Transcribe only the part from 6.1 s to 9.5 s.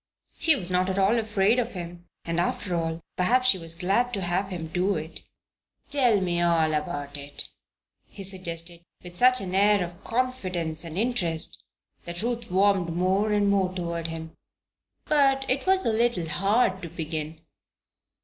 me all about it," he suggested, with such